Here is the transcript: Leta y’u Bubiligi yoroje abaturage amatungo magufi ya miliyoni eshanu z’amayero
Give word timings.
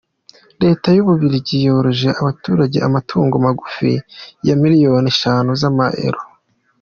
Leta 0.63 0.87
y’u 0.95 1.05
Bubiligi 1.07 1.57
yoroje 1.65 2.09
abaturage 2.21 2.77
amatungo 2.87 3.35
magufi 3.45 3.91
ya 4.47 4.55
miliyoni 4.61 5.07
eshanu 5.13 5.49
z’amayero 5.61 6.21